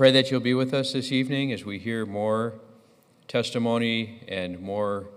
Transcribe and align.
Pray 0.00 0.12
that 0.12 0.30
you'll 0.30 0.40
be 0.40 0.54
with 0.54 0.72
us 0.72 0.94
this 0.94 1.12
evening 1.12 1.52
as 1.52 1.66
we 1.66 1.78
hear 1.78 2.06
more 2.06 2.54
testimony 3.28 4.22
and 4.28 4.58
more 4.58 5.10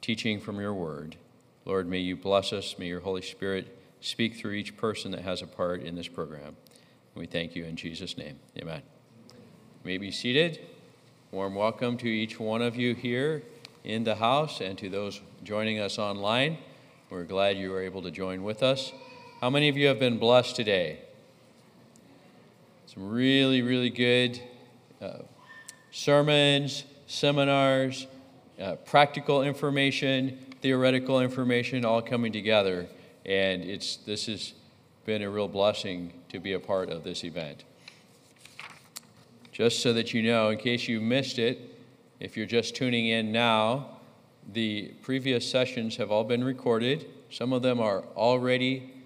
teaching 0.00 0.38
from 0.38 0.60
your 0.60 0.72
word. 0.72 1.16
Lord, 1.64 1.88
may 1.88 1.98
you 1.98 2.14
bless 2.14 2.52
us. 2.52 2.76
May 2.78 2.86
your 2.86 3.00
Holy 3.00 3.22
Spirit 3.22 3.76
speak 4.00 4.36
through 4.36 4.52
each 4.52 4.76
person 4.76 5.10
that 5.10 5.22
has 5.22 5.42
a 5.42 5.48
part 5.48 5.82
in 5.82 5.96
this 5.96 6.06
program. 6.06 6.54
We 7.16 7.26
thank 7.26 7.56
you 7.56 7.64
in 7.64 7.74
Jesus' 7.74 8.16
name. 8.16 8.38
Amen. 8.56 8.82
You 9.30 9.34
may 9.82 9.98
be 9.98 10.12
seated. 10.12 10.60
Warm 11.32 11.56
welcome 11.56 11.96
to 11.96 12.08
each 12.08 12.38
one 12.38 12.62
of 12.62 12.76
you 12.76 12.94
here 12.94 13.42
in 13.82 14.04
the 14.04 14.14
house 14.14 14.60
and 14.60 14.78
to 14.78 14.88
those 14.88 15.20
joining 15.42 15.80
us 15.80 15.98
online. 15.98 16.58
We're 17.10 17.24
glad 17.24 17.56
you 17.56 17.72
were 17.72 17.82
able 17.82 18.02
to 18.02 18.12
join 18.12 18.44
with 18.44 18.62
us. 18.62 18.92
How 19.40 19.50
many 19.50 19.68
of 19.68 19.76
you 19.76 19.88
have 19.88 19.98
been 19.98 20.20
blessed 20.20 20.54
today? 20.54 21.00
Some 22.98 23.10
really, 23.10 23.62
really 23.62 23.90
good 23.90 24.40
uh, 25.00 25.18
sermons, 25.92 26.82
seminars, 27.06 28.08
uh, 28.60 28.74
practical 28.74 29.44
information, 29.44 30.36
theoretical 30.62 31.20
information 31.20 31.84
all 31.84 32.02
coming 32.02 32.32
together. 32.32 32.88
And 33.24 33.62
it's, 33.62 33.98
this 33.98 34.26
has 34.26 34.52
been 35.06 35.22
a 35.22 35.30
real 35.30 35.46
blessing 35.46 36.12
to 36.30 36.40
be 36.40 36.54
a 36.54 36.58
part 36.58 36.90
of 36.90 37.04
this 37.04 37.22
event. 37.22 37.62
Just 39.52 39.80
so 39.80 39.92
that 39.92 40.12
you 40.12 40.20
know, 40.24 40.48
in 40.48 40.58
case 40.58 40.88
you 40.88 41.00
missed 41.00 41.38
it, 41.38 41.78
if 42.18 42.36
you're 42.36 42.46
just 42.46 42.74
tuning 42.74 43.06
in 43.06 43.30
now, 43.30 44.00
the 44.52 44.92
previous 45.02 45.48
sessions 45.48 45.94
have 45.98 46.10
all 46.10 46.24
been 46.24 46.42
recorded. 46.42 47.06
Some 47.30 47.52
of 47.52 47.62
them 47.62 47.78
are 47.78 48.02
already 48.16 48.97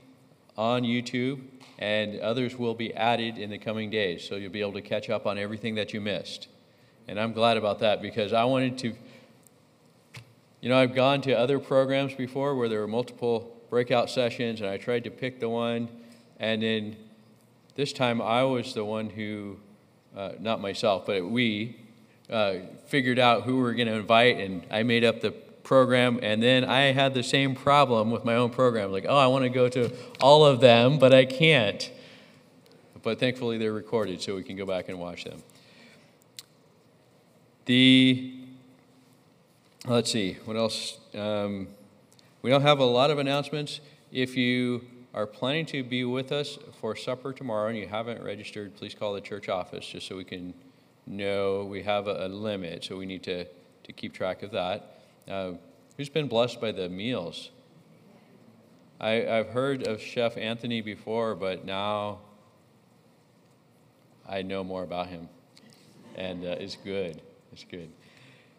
on 0.56 0.82
YouTube, 0.82 1.40
and 1.78 2.20
others 2.20 2.56
will 2.56 2.74
be 2.74 2.94
added 2.94 3.38
in 3.38 3.50
the 3.50 3.58
coming 3.58 3.90
days. 3.90 4.26
So 4.26 4.36
you'll 4.36 4.52
be 4.52 4.60
able 4.60 4.74
to 4.74 4.82
catch 4.82 5.10
up 5.10 5.26
on 5.26 5.38
everything 5.38 5.74
that 5.76 5.92
you 5.92 6.00
missed. 6.00 6.48
And 7.08 7.18
I'm 7.18 7.32
glad 7.32 7.56
about 7.56 7.80
that 7.80 8.00
because 8.00 8.32
I 8.32 8.44
wanted 8.44 8.78
to 8.78 8.94
you 10.62 10.68
know, 10.68 10.78
I've 10.78 10.94
gone 10.94 11.22
to 11.22 11.36
other 11.36 11.58
programs 11.58 12.14
before 12.14 12.54
where 12.54 12.68
there 12.68 12.78
were 12.78 12.86
multiple 12.86 13.60
breakout 13.68 14.08
sessions, 14.08 14.60
and 14.60 14.70
I 14.70 14.76
tried 14.76 15.02
to 15.02 15.10
pick 15.10 15.40
the 15.40 15.48
one, 15.48 15.88
and 16.38 16.62
then 16.62 16.94
this 17.74 17.92
time 17.92 18.22
I 18.22 18.44
was 18.44 18.72
the 18.72 18.84
one 18.84 19.10
who, 19.10 19.56
uh, 20.16 20.34
not 20.38 20.60
myself, 20.60 21.04
but 21.04 21.28
we, 21.28 21.76
uh, 22.30 22.58
figured 22.86 23.18
out 23.18 23.42
who 23.42 23.56
we 23.56 23.62
were 23.62 23.74
going 23.74 23.88
to 23.88 23.94
invite, 23.94 24.38
and 24.38 24.64
I 24.70 24.84
made 24.84 25.02
up 25.02 25.20
the 25.20 25.34
program, 25.62 26.18
and 26.22 26.42
then 26.42 26.64
I 26.64 26.92
had 26.92 27.14
the 27.14 27.22
same 27.22 27.54
problem 27.54 28.10
with 28.10 28.24
my 28.24 28.34
own 28.34 28.50
program. 28.50 28.92
Like, 28.92 29.06
oh, 29.08 29.16
I 29.16 29.26
want 29.26 29.44
to 29.44 29.48
go 29.48 29.68
to 29.68 29.92
all 30.20 30.44
of 30.44 30.60
them, 30.60 30.98
but 30.98 31.12
I 31.14 31.24
can't. 31.24 31.90
But 33.02 33.18
thankfully, 33.18 33.58
they're 33.58 33.72
recorded, 33.72 34.22
so 34.22 34.36
we 34.36 34.42
can 34.42 34.56
go 34.56 34.66
back 34.66 34.88
and 34.88 34.98
watch 34.98 35.24
them. 35.24 35.42
The 37.64 38.34
let's 39.86 40.10
see, 40.10 40.36
what 40.44 40.56
else? 40.56 40.98
Um, 41.14 41.68
we 42.42 42.50
don't 42.50 42.62
have 42.62 42.78
a 42.78 42.84
lot 42.84 43.10
of 43.10 43.18
announcements. 43.18 43.80
If 44.10 44.36
you 44.36 44.84
are 45.14 45.26
planning 45.26 45.66
to 45.66 45.82
be 45.82 46.04
with 46.04 46.32
us 46.32 46.58
for 46.80 46.96
supper 46.96 47.32
tomorrow 47.32 47.68
and 47.68 47.78
you 47.78 47.86
haven't 47.86 48.22
registered, 48.22 48.74
please 48.76 48.94
call 48.94 49.12
the 49.12 49.20
church 49.20 49.48
office 49.48 49.86
just 49.86 50.06
so 50.06 50.16
we 50.16 50.24
can 50.24 50.54
know 51.06 51.64
we 51.64 51.82
have 51.82 52.06
a, 52.08 52.26
a 52.26 52.28
limit, 52.28 52.84
so 52.84 52.96
we 52.96 53.06
need 53.06 53.22
to, 53.24 53.44
to 53.44 53.92
keep 53.92 54.12
track 54.14 54.42
of 54.42 54.52
that. 54.52 55.01
Uh, 55.28 55.52
who's 55.96 56.08
been 56.08 56.26
blessed 56.26 56.60
by 56.60 56.72
the 56.72 56.88
meals? 56.88 57.50
I, 59.00 59.38
I've 59.38 59.48
heard 59.48 59.86
of 59.86 60.00
Chef 60.00 60.36
Anthony 60.36 60.80
before, 60.80 61.34
but 61.34 61.64
now 61.64 62.20
I 64.28 64.42
know 64.42 64.64
more 64.64 64.82
about 64.82 65.08
him. 65.08 65.28
And 66.16 66.44
uh, 66.44 66.56
it's 66.58 66.76
good. 66.76 67.22
It's 67.52 67.64
good. 67.64 67.90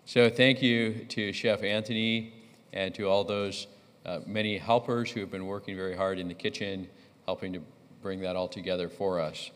So 0.05 0.29
thank 0.29 0.61
you 0.61 1.05
to 1.09 1.31
Chef 1.31 1.63
Anthony 1.63 2.33
and 2.73 2.93
to 2.95 3.07
all 3.07 3.23
those 3.23 3.67
uh, 4.05 4.19
many 4.25 4.57
helpers 4.57 5.11
who 5.11 5.21
have 5.21 5.31
been 5.31 5.45
working 5.45 5.75
very 5.75 5.95
hard 5.95 6.19
in 6.19 6.27
the 6.27 6.33
kitchen, 6.33 6.87
helping 7.25 7.53
to 7.53 7.61
bring 8.01 8.19
that 8.21 8.35
all 8.35 8.47
together 8.47 8.89
for 8.89 9.19
us. 9.19 9.51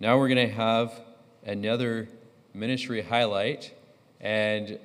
Now 0.00 0.18
we're 0.18 0.28
going 0.28 0.48
to 0.48 0.54
have 0.54 1.00
another 1.44 2.08
ministry 2.54 3.02
highlight 3.02 3.72
and 4.20 4.78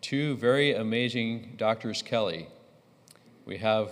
two 0.00 0.36
very 0.36 0.74
amazing 0.74 1.54
Doctors 1.56 2.02
Kelly. 2.02 2.48
We 3.44 3.58
have 3.58 3.90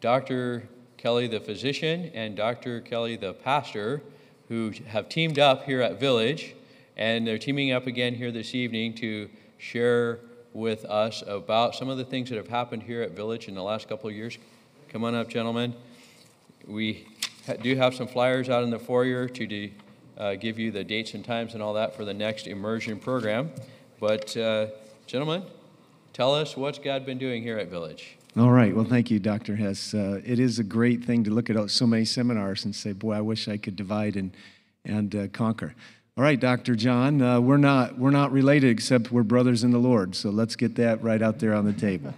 Dr. 0.00 0.68
Kelly, 0.96 1.26
the 1.26 1.40
physician, 1.40 2.10
and 2.14 2.36
Dr. 2.36 2.80
Kelly, 2.80 3.16
the 3.16 3.32
pastor, 3.32 4.02
who 4.48 4.72
have 4.86 5.08
teamed 5.08 5.38
up 5.38 5.64
here 5.64 5.80
at 5.80 5.98
Village 5.98 6.54
and 6.96 7.26
they're 7.26 7.38
teaming 7.38 7.72
up 7.72 7.86
again 7.86 8.14
here 8.14 8.30
this 8.30 8.54
evening 8.54 8.94
to 8.94 9.28
share 9.58 10.20
with 10.52 10.84
us 10.84 11.22
about 11.26 11.74
some 11.74 11.88
of 11.88 11.96
the 11.96 12.04
things 12.04 12.28
that 12.28 12.36
have 12.36 12.48
happened 12.48 12.82
here 12.82 13.02
at 13.02 13.12
Village 13.12 13.48
in 13.48 13.54
the 13.54 13.62
last 13.62 13.88
couple 13.88 14.10
of 14.10 14.14
years. 14.14 14.36
Come 14.90 15.04
on 15.04 15.14
up, 15.14 15.28
gentlemen. 15.28 15.74
We 16.66 17.06
do 17.62 17.74
have 17.76 17.94
some 17.94 18.06
flyers 18.06 18.50
out 18.50 18.62
in 18.62 18.70
the 18.70 18.78
foyer 18.78 19.26
to 19.28 19.70
uh, 20.18 20.34
give 20.34 20.58
you 20.58 20.70
the 20.70 20.84
dates 20.84 21.14
and 21.14 21.24
times 21.24 21.54
and 21.54 21.62
all 21.62 21.74
that 21.74 21.96
for 21.96 22.04
the 22.04 22.14
next 22.14 22.46
immersion 22.46 22.98
program. 22.98 23.50
But, 23.98 24.36
uh, 24.36 24.66
gentlemen, 25.12 25.42
tell 26.14 26.34
us 26.34 26.56
what's 26.56 26.78
God 26.78 27.04
been 27.04 27.18
doing 27.18 27.42
here 27.42 27.58
at 27.58 27.68
Village. 27.68 28.16
All 28.34 28.50
right. 28.50 28.74
Well, 28.74 28.86
thank 28.86 29.10
you, 29.10 29.18
Dr. 29.18 29.56
Hess. 29.56 29.92
Uh, 29.92 30.22
it 30.24 30.38
is 30.38 30.58
a 30.58 30.64
great 30.64 31.04
thing 31.04 31.22
to 31.24 31.30
look 31.30 31.50
at 31.50 31.70
so 31.70 31.86
many 31.86 32.06
seminars 32.06 32.64
and 32.64 32.74
say, 32.74 32.92
boy, 32.92 33.12
I 33.12 33.20
wish 33.20 33.46
I 33.46 33.58
could 33.58 33.76
divide 33.76 34.16
and, 34.16 34.34
and 34.86 35.14
uh, 35.14 35.26
conquer. 35.28 35.74
All 36.16 36.24
right, 36.24 36.40
Dr. 36.40 36.74
John, 36.74 37.20
uh, 37.20 37.42
we're, 37.42 37.58
not, 37.58 37.98
we're 37.98 38.10
not 38.10 38.32
related 38.32 38.70
except 38.70 39.12
we're 39.12 39.22
brothers 39.22 39.64
in 39.64 39.70
the 39.70 39.78
Lord. 39.78 40.14
So 40.14 40.30
let's 40.30 40.56
get 40.56 40.76
that 40.76 41.02
right 41.02 41.20
out 41.20 41.40
there 41.40 41.52
on 41.52 41.66
the 41.66 41.74
table. 41.74 42.14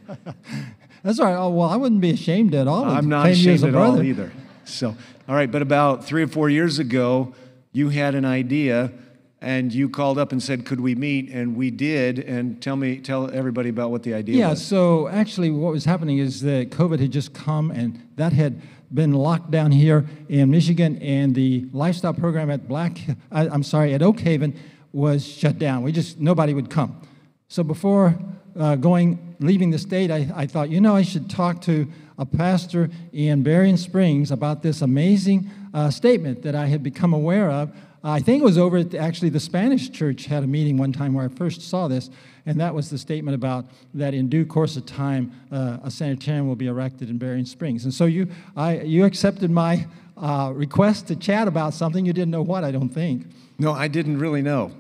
That's 1.03 1.19
all 1.19 1.27
right. 1.27 1.37
Oh, 1.37 1.51
well, 1.51 1.71
I 1.71 1.75
wouldn't 1.75 2.01
be 2.01 2.11
ashamed 2.11 2.55
at 2.55 2.69
all. 2.69 2.85
I'm 2.85 3.09
not 3.09 3.29
ashamed 3.29 3.65
at 3.65 3.75
all 3.75 4.01
either. 4.05 4.31
So, 4.67 4.95
all 5.29 5.35
right, 5.35 5.51
but 5.51 5.63
about 5.63 6.05
three 6.05 6.23
or 6.23 6.29
four 6.29 6.49
years 6.49 6.79
ago, 6.79 7.35
you 7.73 7.89
had 7.89 8.15
an 8.15 8.25
idea 8.25 8.93
and 9.41 9.73
you 9.73 9.89
called 9.89 10.19
up 10.19 10.33
and 10.33 10.43
said, 10.43 10.65
"Could 10.65 10.81
we 10.81 10.95
meet?" 10.95 11.31
And 11.31 11.57
we 11.57 11.71
did. 11.71 12.19
And 12.19 12.61
tell 12.63 12.77
me, 12.77 12.99
tell 12.99 13.31
everybody 13.31 13.69
about 13.69 13.91
what 13.91 14.03
the 14.03 14.15
idea 14.15 14.37
yeah, 14.37 14.51
was. 14.51 14.61
Yeah. 14.61 14.69
So 14.69 15.09
actually, 15.09 15.51
what 15.51 15.73
was 15.73 15.85
happening 15.85 16.19
is 16.19 16.41
that 16.43 16.71
COVID 16.71 17.01
had 17.01 17.11
just 17.11 17.35
come, 17.35 17.71
and 17.71 18.01
that 18.17 18.33
had 18.33 18.63
been 18.93 19.13
locked 19.13 19.51
down 19.51 19.73
here 19.73 20.07
in 20.29 20.51
Michigan, 20.51 20.99
and 20.99 21.35
the 21.35 21.67
lifestyle 21.73 22.15
program 22.15 22.51
at 22.51 22.69
Black, 22.69 22.99
I, 23.33 23.47
am 23.47 23.63
sorry, 23.63 23.93
at 23.93 24.03
Oak 24.03 24.21
Haven 24.21 24.55
was 24.93 25.27
shut 25.27 25.59
down. 25.59 25.83
We 25.83 25.93
just 25.93 26.21
nobody 26.21 26.55
would 26.55 26.71
come. 26.71 27.01
So 27.49 27.63
before 27.63 28.19
uh, 28.59 28.77
going, 28.77 29.37
leaving 29.41 29.71
the 29.71 29.79
state, 29.79 30.11
I, 30.11 30.31
I 30.35 30.47
thought, 30.47 30.71
you 30.71 30.81
know, 30.81 30.95
I 30.95 31.03
should 31.03 31.29
talk 31.29 31.61
to 31.63 31.89
a 32.19 32.25
pastor 32.25 32.91
in 33.13 33.43
Berrien 33.43 33.77
Springs 33.77 34.31
about 34.31 34.63
this 34.63 34.83
amazing 34.83 35.51
uh, 35.73 35.91
statement 35.91 36.43
that 36.43 36.55
I 36.55 36.67
had 36.67 36.83
become 36.83 37.13
aware 37.13 37.51
of. 37.51 37.75
I 38.07 38.21
think 38.21 38.43
it 38.43 38.45
was 38.45 38.59
over 38.59 38.77
at 38.77 38.95
actually 38.95 39.31
the 39.31 39.41
Spanish 39.41 39.91
church 39.91 40.27
had 40.27 40.45
a 40.45 40.47
meeting 40.47 40.77
one 40.77 40.93
time 40.93 41.15
where 41.15 41.25
I 41.25 41.29
first 41.29 41.63
saw 41.63 41.89
this 41.89 42.11
and 42.47 42.61
that 42.61 42.75
was 42.75 42.91
the 42.91 42.99
statement 42.99 43.35
about 43.35 43.65
that 43.95 44.13
in 44.13 44.29
due 44.29 44.45
course 44.45 44.77
of 44.77 44.85
time, 44.85 45.33
uh, 45.51 45.79
a 45.83 45.91
sanitarium 45.91 46.47
will 46.47 46.57
be 46.57 46.67
erected 46.67 47.09
in 47.09 47.17
Berrien 47.17 47.47
Springs. 47.47 47.85
And 47.85 47.95
so 47.95 48.05
you, 48.05 48.29
I, 48.55 48.81
you 48.81 49.05
accepted 49.05 49.51
my 49.51 49.87
uh, 50.19 50.53
request 50.55 51.09
to 51.09 51.17
chat 51.17 51.49
about 51.49 51.73
something. 51.73 52.05
You 52.05 52.13
didn't 52.13 52.31
know 52.31 52.43
what, 52.43 52.63
I 52.63 52.71
don't 52.71 52.91
think. 52.91 53.27
No, 53.59 53.73
I 53.73 53.89
didn't 53.89 54.19
really 54.19 54.43
know. 54.43 54.73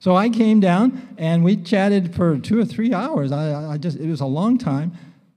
So 0.00 0.16
I 0.16 0.28
came 0.28 0.58
down 0.58 1.14
and 1.18 1.44
we 1.44 1.56
chatted 1.56 2.14
for 2.14 2.38
two 2.38 2.58
or 2.58 2.64
three 2.64 2.92
hours. 2.92 3.30
I, 3.30 3.72
I 3.72 3.78
just, 3.78 3.98
it 3.98 4.08
was 4.08 4.20
a 4.20 4.26
long 4.26 4.58
time. 4.58 4.92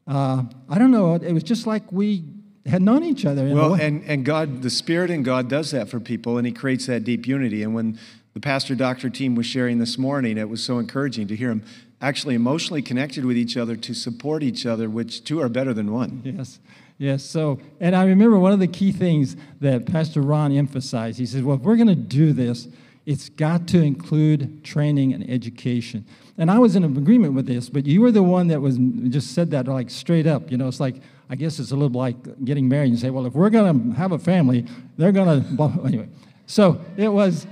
Uh, 0.08 0.44
I 0.68 0.80
don't 0.80 0.92
know, 0.92 1.14
it 1.14 1.32
was 1.32 1.44
just 1.44 1.68
like 1.68 1.92
we 1.92 2.24
had 2.66 2.82
known 2.82 3.04
each 3.04 3.26
other. 3.26 3.48
well, 3.54 3.74
and, 3.74 4.04
and 4.04 4.24
God, 4.24 4.62
the 4.62 4.70
Spirit 4.70 5.10
in 5.10 5.24
God 5.24 5.50
does 5.50 5.72
that 5.72 5.90
for 5.90 6.00
people, 6.00 6.38
and 6.38 6.46
He 6.46 6.54
creates 6.54 6.86
that 6.88 7.04
deep 7.04 7.28
unity. 7.28 7.64
And 7.64 7.74
when 7.74 7.98
the 8.34 8.40
pastor 8.40 8.76
doctor 8.76 9.10
team 9.10 9.36
was 9.36 9.46
sharing 9.46 9.80
this 9.80 9.98
morning. 9.98 10.38
It 10.38 10.50
was 10.50 10.64
so 10.64 10.80
encouraging 10.80 11.28
to 11.28 11.36
hear 11.36 11.50
them 11.50 11.64
actually 12.02 12.36
emotionally 12.36 12.82
connected 12.82 13.26
with 13.26 13.38
each 13.38 13.58
other 13.58 13.76
to 13.76 13.94
support 13.94 14.42
each 14.42 14.66
other, 14.66 14.90
which 14.90 15.24
two 15.24 15.40
are 15.42 15.50
better 15.50 15.74
than 15.74 15.92
one. 15.92 16.22
Yes. 16.24 16.60
Yes, 16.98 17.24
so, 17.24 17.60
and 17.80 17.96
I 17.96 18.06
remember 18.06 18.38
one 18.38 18.54
of 18.54 18.60
the 18.60 18.68
key 18.68 18.92
things 18.92 19.36
that 19.60 19.88
Pastor 19.88 20.22
Ron 20.22 20.52
emphasized. 20.52 21.18
He 21.18 21.26
said, 21.26 21.44
Well, 21.44 21.58
if 21.58 21.64
we're 21.64 21.76
going 21.76 21.88
to 21.88 21.96
do 21.96 22.32
this, 22.32 22.68
it's 23.08 23.28
got 23.30 23.68
to 23.70 23.82
include 23.82 24.64
training 24.64 25.12
and 25.12 25.28
education. 25.28 26.06
And 26.38 26.52
I 26.52 26.60
was 26.60 26.76
in 26.76 26.84
agreement 26.84 27.34
with 27.34 27.48
this, 27.48 27.70
but 27.70 27.88
you 27.88 28.02
were 28.02 28.12
the 28.12 28.22
one 28.22 28.50
that 28.50 28.62
was 28.62 28.78
just 29.10 29.34
said 29.34 29.50
that 29.50 29.68
like 29.68 29.90
straight 29.90 30.28
up. 30.28 30.52
You 30.52 30.58
know, 30.58 30.68
it's 30.68 30.80
like, 30.80 30.98
I 31.32 31.36
guess 31.36 31.60
it's 31.60 31.72
a 31.72 31.76
little 31.76 31.98
like 31.98 32.44
getting 32.44 32.68
married 32.68 32.90
and 32.90 33.00
say, 33.00 33.10
Well, 33.10 33.26
if 33.26 33.34
we're 33.34 33.50
going 33.50 33.94
to 33.94 33.98
have 33.98 34.12
a 34.12 34.20
family, 34.20 34.66
they're 34.98 35.14
going 35.14 35.42
to, 35.58 35.82
anyway. 35.86 36.10
So 36.46 36.82
it 36.98 37.08
was, 37.08 37.48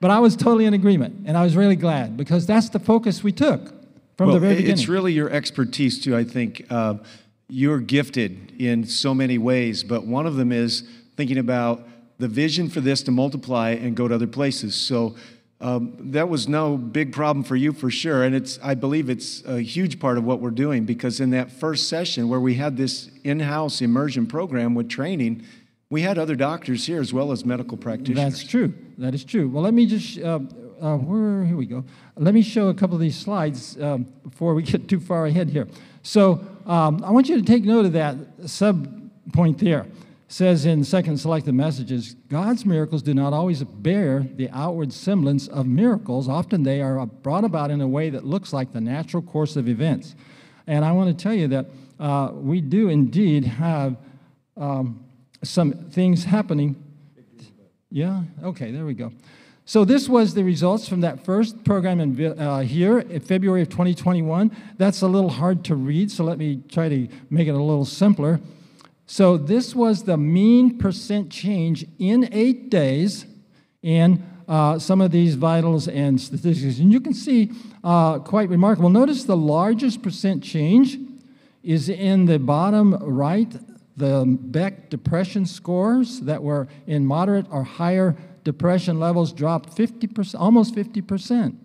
but 0.00 0.12
I 0.12 0.20
was 0.20 0.36
totally 0.36 0.64
in 0.64 0.74
agreement, 0.74 1.26
and 1.26 1.36
I 1.36 1.42
was 1.42 1.56
really 1.56 1.74
glad 1.74 2.16
because 2.16 2.46
that's 2.46 2.68
the 2.68 2.78
focus 2.78 3.24
we 3.24 3.32
took 3.32 3.66
from 4.16 4.28
well, 4.28 4.34
the 4.34 4.40
very 4.40 4.54
beginning. 4.54 4.72
It's 4.74 4.86
really 4.88 5.12
your 5.12 5.28
expertise, 5.28 6.02
too, 6.02 6.16
I 6.16 6.22
think. 6.22 6.64
Uh, 6.70 6.98
you're 7.48 7.78
gifted 7.78 8.60
in 8.60 8.84
so 8.84 9.14
many 9.14 9.38
ways, 9.38 9.84
but 9.84 10.06
one 10.06 10.26
of 10.26 10.36
them 10.36 10.52
is 10.52 10.82
thinking 11.16 11.38
about 11.38 11.86
the 12.18 12.28
vision 12.28 12.68
for 12.68 12.80
this 12.80 13.02
to 13.04 13.10
multiply 13.10 13.70
and 13.70 13.96
go 13.96 14.08
to 14.08 14.14
other 14.14 14.26
places. 14.26 14.74
So 14.74 15.16
um, 15.60 15.96
that 16.12 16.28
was 16.28 16.48
no 16.48 16.76
big 16.76 17.12
problem 17.12 17.42
for 17.42 17.56
you 17.56 17.72
for 17.72 17.90
sure. 17.90 18.24
And 18.24 18.34
it's, 18.34 18.58
I 18.62 18.74
believe 18.74 19.08
it's 19.08 19.42
a 19.44 19.60
huge 19.60 19.98
part 19.98 20.18
of 20.18 20.24
what 20.24 20.40
we're 20.40 20.50
doing 20.50 20.84
because 20.84 21.18
in 21.18 21.30
that 21.30 21.50
first 21.50 21.88
session 21.88 22.28
where 22.28 22.40
we 22.40 22.54
had 22.54 22.76
this 22.76 23.10
in 23.24 23.40
house 23.40 23.80
immersion 23.80 24.26
program 24.26 24.74
with 24.74 24.88
training, 24.88 25.44
we 25.88 26.02
had 26.02 26.18
other 26.18 26.36
doctors 26.36 26.86
here 26.86 27.00
as 27.00 27.12
well 27.12 27.32
as 27.32 27.44
medical 27.44 27.78
practitioners. 27.78 28.22
That's 28.22 28.44
true. 28.44 28.74
That 28.98 29.14
is 29.14 29.24
true. 29.24 29.48
Well, 29.48 29.62
let 29.62 29.72
me 29.72 29.86
just, 29.86 30.18
uh, 30.18 30.40
uh, 30.80 30.96
where, 30.98 31.44
here 31.44 31.56
we 31.56 31.66
go. 31.66 31.84
Let 32.16 32.34
me 32.34 32.42
show 32.42 32.68
a 32.68 32.74
couple 32.74 32.94
of 32.94 33.00
these 33.00 33.16
slides 33.16 33.80
um, 33.80 34.06
before 34.24 34.54
we 34.54 34.62
get 34.62 34.88
too 34.88 35.00
far 35.00 35.26
ahead 35.26 35.48
here. 35.48 35.68
So 36.02 36.44
um, 36.66 37.02
I 37.02 37.10
want 37.10 37.28
you 37.30 37.36
to 37.36 37.42
take 37.42 37.64
note 37.64 37.86
of 37.86 37.92
that 37.94 38.16
sub 38.44 38.92
point 39.32 39.58
there. 39.58 39.86
Says 40.28 40.66
in 40.66 40.82
second 40.82 41.18
selected 41.18 41.54
messages, 41.54 42.14
God's 42.28 42.66
miracles 42.66 43.00
do 43.02 43.14
not 43.14 43.32
always 43.32 43.62
bear 43.62 44.26
the 44.34 44.50
outward 44.50 44.92
semblance 44.92 45.46
of 45.46 45.66
miracles. 45.66 46.28
Often 46.28 46.64
they 46.64 46.82
are 46.82 47.06
brought 47.06 47.44
about 47.44 47.70
in 47.70 47.80
a 47.80 47.86
way 47.86 48.10
that 48.10 48.26
looks 48.26 48.52
like 48.52 48.72
the 48.72 48.80
natural 48.80 49.22
course 49.22 49.54
of 49.54 49.68
events. 49.68 50.16
And 50.66 50.84
I 50.84 50.90
want 50.92 51.16
to 51.16 51.22
tell 51.22 51.32
you 51.32 51.46
that 51.48 51.66
uh, 52.00 52.30
we 52.34 52.60
do 52.60 52.88
indeed 52.88 53.44
have 53.44 53.96
um, 54.56 55.04
some 55.44 55.72
things 55.90 56.24
happening. 56.24 56.74
Yeah, 57.90 58.22
okay, 58.42 58.72
there 58.72 58.84
we 58.84 58.94
go. 58.94 59.12
So 59.64 59.84
this 59.84 60.08
was 60.08 60.34
the 60.34 60.42
results 60.44 60.88
from 60.88 61.00
that 61.02 61.24
first 61.24 61.64
program 61.64 62.00
in, 62.00 62.38
uh, 62.38 62.60
here 62.60 62.98
in 62.98 63.20
February 63.20 63.62
of 63.62 63.68
2021. 63.68 64.54
That's 64.76 65.02
a 65.02 65.08
little 65.08 65.30
hard 65.30 65.64
to 65.66 65.76
read, 65.76 66.10
so 66.10 66.24
let 66.24 66.38
me 66.38 66.62
try 66.68 66.88
to 66.88 67.08
make 67.30 67.46
it 67.46 67.52
a 67.52 67.62
little 67.62 67.84
simpler. 67.84 68.40
So 69.06 69.36
this 69.36 69.74
was 69.74 70.02
the 70.02 70.16
mean 70.16 70.78
percent 70.78 71.30
change 71.30 71.86
in 71.98 72.28
eight 72.32 72.70
days 72.70 73.24
in 73.82 74.24
uh, 74.48 74.78
some 74.78 75.00
of 75.00 75.12
these 75.12 75.36
vitals 75.36 75.88
and 75.88 76.20
statistics. 76.20 76.78
And 76.78 76.92
you 76.92 77.00
can 77.00 77.14
see 77.14 77.52
uh, 77.84 78.18
quite 78.18 78.48
remarkable. 78.48 78.90
Notice 78.90 79.24
the 79.24 79.36
largest 79.36 80.02
percent 80.02 80.42
change 80.42 80.98
is 81.62 81.88
in 81.88 82.26
the 82.26 82.38
bottom 82.38 82.94
right, 82.94 83.52
the 83.96 84.24
Beck 84.26 84.90
depression 84.90 85.46
scores 85.46 86.20
that 86.20 86.42
were 86.42 86.68
in 86.86 87.06
moderate 87.06 87.46
or 87.50 87.64
higher 87.64 88.16
depression 88.44 89.00
levels 89.00 89.32
dropped 89.32 89.74
50%, 89.74 90.38
almost 90.38 90.74
50%. 90.74 91.56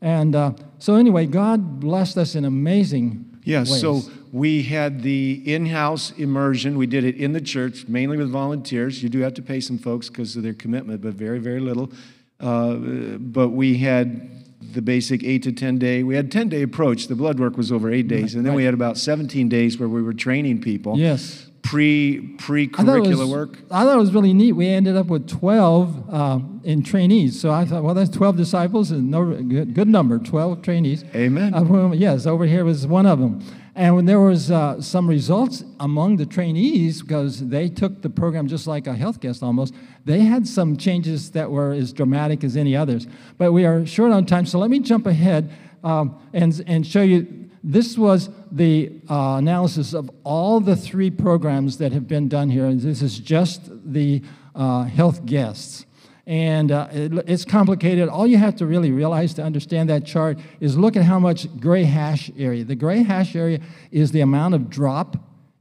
And 0.00 0.34
uh, 0.34 0.52
so, 0.78 0.94
anyway, 0.94 1.26
God 1.26 1.80
blessed 1.80 2.16
us 2.16 2.34
in 2.34 2.44
amazing 2.44 3.38
yeah, 3.44 3.60
ways. 3.60 3.80
so 3.80 4.02
we 4.32 4.62
had 4.62 5.02
the 5.02 5.42
in 5.52 5.66
house 5.66 6.12
immersion. 6.12 6.78
We 6.78 6.86
did 6.86 7.04
it 7.04 7.16
in 7.16 7.32
the 7.32 7.40
church, 7.40 7.88
mainly 7.88 8.16
with 8.16 8.30
volunteers. 8.30 9.02
You 9.02 9.08
do 9.08 9.20
have 9.20 9.34
to 9.34 9.42
pay 9.42 9.60
some 9.60 9.78
folks 9.78 10.08
because 10.08 10.36
of 10.36 10.42
their 10.42 10.54
commitment, 10.54 11.02
but 11.02 11.14
very, 11.14 11.38
very 11.38 11.60
little. 11.60 11.90
Uh, 12.38 12.74
but 13.18 13.48
we 13.48 13.78
had 13.78 14.30
the 14.72 14.82
basic 14.82 15.24
eight 15.24 15.42
to 15.42 15.52
10 15.52 15.78
day. 15.78 16.02
We 16.02 16.14
had 16.14 16.30
10 16.30 16.48
day 16.48 16.62
approach. 16.62 17.08
The 17.08 17.16
blood 17.16 17.40
work 17.40 17.56
was 17.56 17.72
over 17.72 17.90
eight 17.90 18.08
days. 18.08 18.34
And 18.34 18.46
then 18.46 18.54
we 18.54 18.64
had 18.64 18.74
about 18.74 18.96
17 18.98 19.48
days 19.48 19.78
where 19.78 19.88
we 19.88 20.02
were 20.02 20.14
training 20.14 20.60
people. 20.60 20.98
Yes. 20.98 21.46
Pre 21.62 22.36
pre 22.38 22.70
I 22.74 22.84
thought 22.84 22.96
it 22.96 23.02
curricular 23.02 23.28
work. 23.28 23.58
I 23.70 23.84
thought 23.84 23.94
it 23.94 24.00
was 24.00 24.14
really 24.14 24.32
neat. 24.32 24.52
We 24.52 24.66
ended 24.66 24.96
up 24.96 25.06
with 25.06 25.28
12 25.28 26.12
um, 26.12 26.60
in 26.64 26.82
trainees. 26.82 27.38
So 27.38 27.50
I 27.50 27.66
thought, 27.66 27.82
well, 27.82 27.94
that's 27.94 28.10
12 28.10 28.36
disciples 28.36 28.90
and 28.90 29.10
no 29.10 29.26
good, 29.42 29.74
good 29.74 29.88
number, 29.88 30.18
12 30.18 30.62
trainees. 30.62 31.04
Amen. 31.14 31.52
Whom, 31.52 31.92
yes, 31.92 32.26
over 32.26 32.46
here 32.46 32.64
was 32.64 32.86
one 32.86 33.04
of 33.04 33.18
them. 33.18 33.44
And 33.74 33.94
when 33.94 34.04
there 34.04 34.20
was 34.20 34.50
uh, 34.50 34.80
some 34.80 35.08
results 35.08 35.64
among 35.78 36.16
the 36.16 36.26
trainees, 36.26 37.02
because 37.02 37.46
they 37.48 37.68
took 37.68 38.02
the 38.02 38.10
program 38.10 38.48
just 38.48 38.66
like 38.66 38.86
a 38.86 38.94
health 38.94 39.20
guest 39.20 39.42
almost, 39.42 39.74
they 40.04 40.20
had 40.20 40.46
some 40.46 40.76
changes 40.76 41.30
that 41.32 41.50
were 41.50 41.72
as 41.72 41.92
dramatic 41.92 42.42
as 42.42 42.56
any 42.56 42.76
others. 42.76 43.06
But 43.38 43.52
we 43.52 43.64
are 43.64 43.86
short 43.86 44.12
on 44.12 44.26
time, 44.26 44.46
so 44.46 44.58
let 44.58 44.70
me 44.70 44.80
jump 44.80 45.06
ahead 45.06 45.50
um, 45.84 46.20
and, 46.32 46.62
and 46.66 46.86
show 46.86 47.02
you. 47.02 47.36
This 47.62 47.98
was 47.98 48.30
the 48.50 48.90
uh, 49.08 49.36
analysis 49.36 49.92
of 49.92 50.10
all 50.24 50.60
the 50.60 50.74
three 50.74 51.10
programs 51.10 51.76
that 51.76 51.92
have 51.92 52.08
been 52.08 52.26
done 52.26 52.48
here. 52.48 52.64
And 52.64 52.80
this 52.80 53.02
is 53.02 53.18
just 53.18 53.70
the 53.92 54.22
uh, 54.54 54.84
health 54.84 55.26
guests. 55.26 55.84
And 56.30 56.70
uh, 56.70 56.86
it, 56.92 57.12
it's 57.26 57.44
complicated. 57.44 58.08
All 58.08 58.24
you 58.24 58.38
have 58.38 58.54
to 58.56 58.66
really 58.66 58.92
realize 58.92 59.34
to 59.34 59.42
understand 59.42 59.88
that 59.88 60.06
chart 60.06 60.38
is 60.60 60.78
look 60.78 60.96
at 60.96 61.02
how 61.02 61.18
much 61.18 61.48
gray 61.58 61.82
hash 61.82 62.30
area. 62.38 62.62
The 62.62 62.76
gray 62.76 63.02
hash 63.02 63.34
area 63.34 63.58
is 63.90 64.12
the 64.12 64.20
amount 64.20 64.54
of 64.54 64.70
drop 64.70 65.16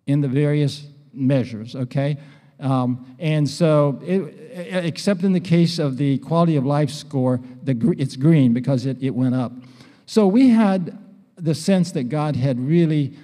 in 0.06 0.22
the 0.22 0.28
various 0.28 0.86
measures, 1.12 1.76
okay? 1.76 2.18
Um, 2.60 3.16
and 3.18 3.50
so, 3.50 4.00
it, 4.04 4.86
except 4.86 5.24
in 5.24 5.34
the 5.34 5.40
case 5.40 5.80
of 5.80 5.98
the 5.98 6.20
quality 6.20 6.56
of 6.56 6.68
life 6.68 6.92
score, 6.92 7.42
the, 7.64 7.96
it's 7.98 8.16
green 8.16 8.54
because 8.54 8.86
it, 8.86 9.02
it 9.02 9.16
went 9.16 9.34
up. 9.34 9.52
So 10.06 10.28
we 10.28 10.50
had 10.50 11.00
the 11.36 11.56
sense 11.56 11.94
that 11.94 12.10
God 12.10 12.36
had 12.36 12.60
really 12.60 13.18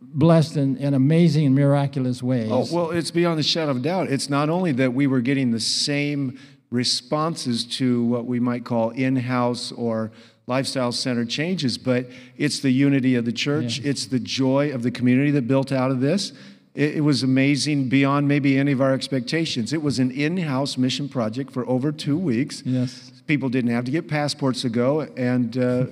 blessed 0.00 0.56
in, 0.56 0.76
in 0.76 0.94
amazing 0.94 1.46
and 1.46 1.56
miraculous 1.56 2.22
ways. 2.22 2.48
Oh, 2.52 2.66
well, 2.72 2.90
it's 2.92 3.10
beyond 3.10 3.36
the 3.36 3.42
shadow 3.42 3.72
of 3.72 3.82
doubt. 3.82 4.12
It's 4.12 4.30
not 4.30 4.48
only 4.48 4.70
that 4.72 4.94
we 4.94 5.08
were 5.08 5.20
getting 5.20 5.50
the 5.50 5.58
same 5.58 6.38
responses 6.74 7.64
to 7.64 8.04
what 8.04 8.26
we 8.26 8.40
might 8.40 8.64
call 8.64 8.90
in 8.90 9.14
house 9.14 9.70
or 9.72 10.10
lifestyle 10.48 10.90
center 10.90 11.24
changes, 11.24 11.78
but 11.78 12.06
it's 12.36 12.58
the 12.58 12.70
unity 12.70 13.14
of 13.14 13.24
the 13.24 13.32
church, 13.32 13.80
it's 13.84 14.06
the 14.06 14.18
joy 14.18 14.72
of 14.72 14.82
the 14.82 14.90
community 14.90 15.30
that 15.30 15.46
built 15.46 15.70
out 15.70 15.92
of 15.92 16.00
this. 16.00 16.32
It, 16.74 16.96
it 16.96 17.00
was 17.00 17.22
amazing 17.22 17.88
beyond 17.88 18.26
maybe 18.26 18.58
any 18.58 18.72
of 18.72 18.80
our 18.80 18.92
expectations. 18.92 19.72
It 19.72 19.82
was 19.82 20.00
an 20.00 20.10
in 20.10 20.36
house 20.36 20.76
mission 20.76 21.08
project 21.08 21.52
for 21.52 21.66
over 21.68 21.92
two 21.92 22.18
weeks. 22.18 22.62
Yes. 22.66 23.12
People 23.28 23.48
didn't 23.48 23.70
have 23.70 23.84
to 23.84 23.92
get 23.92 24.08
passports 24.08 24.62
to 24.62 24.68
go, 24.68 25.02
and 25.16 25.56
uh, 25.56 25.86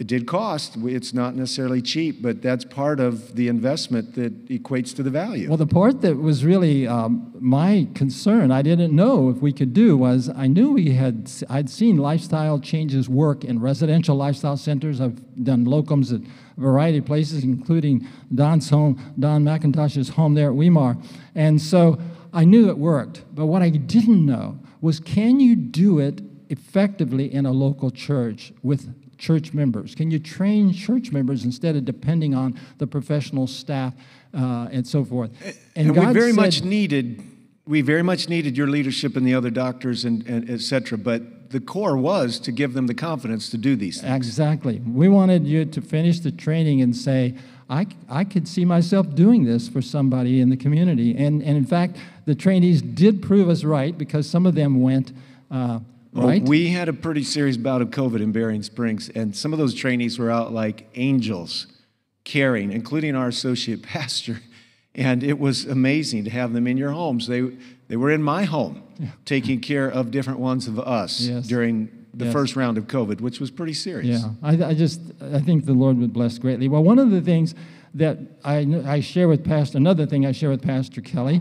it 0.00 0.06
did 0.06 0.26
cost. 0.26 0.78
It's 0.78 1.12
not 1.12 1.36
necessarily 1.36 1.82
cheap, 1.82 2.22
but 2.22 2.40
that's 2.40 2.64
part 2.64 3.00
of 3.00 3.36
the 3.36 3.48
investment 3.48 4.14
that 4.14 4.48
equates 4.48 4.96
to 4.96 5.02
the 5.02 5.10
value. 5.10 5.46
Well, 5.46 5.58
the 5.58 5.66
part 5.66 6.00
that 6.00 6.16
was 6.16 6.42
really 6.42 6.86
um, 6.86 7.30
my 7.38 7.86
concern, 7.94 8.50
I 8.50 8.62
didn't 8.62 8.96
know 8.96 9.28
if 9.28 9.42
we 9.42 9.52
could 9.52 9.74
do, 9.74 9.98
was 9.98 10.30
I 10.34 10.46
knew 10.46 10.72
we 10.72 10.92
had, 10.92 11.30
I'd 11.50 11.68
seen 11.68 11.98
lifestyle 11.98 12.58
changes 12.58 13.10
work 13.10 13.44
in 13.44 13.60
residential 13.60 14.16
lifestyle 14.16 14.56
centers. 14.56 15.02
I've 15.02 15.44
done 15.44 15.66
locums 15.66 16.14
at 16.14 16.22
a 16.22 16.60
variety 16.60 16.96
of 16.96 17.04
places, 17.04 17.44
including 17.44 18.08
Don's 18.34 18.70
home, 18.70 18.98
Don 19.18 19.44
McIntosh's 19.44 20.08
home 20.08 20.32
there 20.32 20.48
at 20.48 20.56
Weimar. 20.56 20.96
And 21.34 21.60
so 21.60 22.00
I 22.32 22.46
knew 22.46 22.70
it 22.70 22.78
worked. 22.78 23.24
But 23.34 23.46
what 23.46 23.60
I 23.60 23.68
didn't 23.68 24.24
know 24.24 24.60
was 24.80 24.98
can 24.98 25.40
you 25.40 25.56
do 25.56 25.98
it 25.98 26.22
effectively 26.48 27.32
in 27.32 27.46
a 27.46 27.52
local 27.52 27.90
church 27.90 28.52
with 28.62 28.92
church 29.20 29.52
members? 29.52 29.94
Can 29.94 30.10
you 30.10 30.18
train 30.18 30.72
church 30.72 31.12
members 31.12 31.44
instead 31.44 31.76
of 31.76 31.84
depending 31.84 32.34
on 32.34 32.58
the 32.78 32.86
professional 32.86 33.46
staff 33.46 33.94
uh, 34.34 34.68
and 34.72 34.86
so 34.86 35.04
forth? 35.04 35.30
and 35.76 35.90
we 35.90 35.94
God 35.94 36.14
very 36.14 36.32
much 36.32 36.64
needed 36.64 37.22
we 37.66 37.82
very 37.82 38.02
much 38.02 38.28
needed 38.28 38.56
your 38.56 38.66
leadership 38.66 39.16
and 39.16 39.24
the 39.24 39.34
other 39.34 39.50
doctors 39.50 40.04
and, 40.04 40.26
and 40.26 40.50
et 40.50 40.60
cetera 40.60 40.98
but 40.98 41.50
the 41.50 41.60
core 41.60 41.96
was 41.96 42.40
to 42.40 42.50
give 42.50 42.72
them 42.72 42.86
the 42.86 42.94
confidence 42.94 43.50
to 43.50 43.58
do 43.58 43.76
these 43.76 44.00
things 44.00 44.16
Exactly. 44.16 44.80
We 44.80 45.08
wanted 45.08 45.46
you 45.46 45.64
to 45.66 45.80
finish 45.80 46.20
the 46.20 46.32
training 46.32 46.80
and 46.80 46.96
say, 46.96 47.34
I, 47.68 47.86
I 48.08 48.24
could 48.24 48.48
see 48.48 48.64
myself 48.64 49.14
doing 49.14 49.44
this 49.44 49.68
for 49.68 49.82
somebody 49.82 50.40
in 50.40 50.48
the 50.48 50.56
community. 50.56 51.14
And, 51.16 51.42
and 51.42 51.56
in 51.56 51.64
fact, 51.64 51.98
the 52.24 52.34
trainees 52.34 52.82
did 52.82 53.22
prove 53.22 53.48
us 53.48 53.62
right 53.64 53.96
because 53.96 54.28
some 54.28 54.46
of 54.46 54.54
them 54.54 54.80
went 54.82 55.12
uh, 55.50 55.80
Well, 56.12 56.40
we 56.40 56.68
had 56.70 56.88
a 56.88 56.92
pretty 56.92 57.22
serious 57.22 57.56
bout 57.56 57.82
of 57.82 57.90
covid 57.90 58.20
in 58.20 58.32
Berrien 58.32 58.62
Springs 58.62 59.08
and 59.10 59.34
some 59.34 59.52
of 59.52 59.58
those 59.58 59.74
trainees 59.74 60.18
were 60.18 60.30
out 60.30 60.52
like 60.52 60.88
angels 60.94 61.66
caring 62.24 62.72
including 62.72 63.14
our 63.14 63.28
associate 63.28 63.82
pastor 63.94 64.40
and 64.94 65.22
it 65.22 65.38
was 65.38 65.66
amazing 65.66 66.24
to 66.24 66.30
have 66.30 66.52
them 66.52 66.66
in 66.66 66.76
your 66.76 66.90
homes 66.90 67.26
they, 67.28 67.42
they 67.88 67.96
were 67.96 68.10
in 68.10 68.22
my 68.22 68.44
home 68.44 68.82
taking 69.24 69.60
care 69.60 69.88
of 69.88 70.10
different 70.10 70.38
ones 70.40 70.66
of 70.66 70.78
us 70.80 71.20
Yes. 71.20 71.46
during 71.46 71.88
the 72.12 72.24
Yes. 72.24 72.32
first 72.32 72.56
round 72.56 72.76
of 72.76 72.88
covid 72.88 73.20
which 73.20 73.38
was 73.38 73.50
pretty 73.52 73.72
serious 73.72 74.20
Yeah, 74.22 74.30
I, 74.42 74.70
I 74.70 74.74
just 74.74 75.00
I 75.20 75.38
think 75.40 75.64
the 75.64 75.72
Lord 75.74 75.96
would 75.98 76.12
bless 76.12 76.38
greatly. 76.38 76.66
Well, 76.68 76.82
one 76.82 76.98
of 76.98 77.10
the 77.12 77.20
things 77.20 77.54
that 77.94 78.18
I, 78.44 78.58
I 78.86 78.98
share 79.00 79.28
with 79.28 79.44
Pastor, 79.44 79.78
another 79.78 80.06
thing 80.06 80.26
I 80.26 80.32
share 80.32 80.50
with 80.50 80.62
Pastor 80.62 81.00
Kelly, 81.00 81.40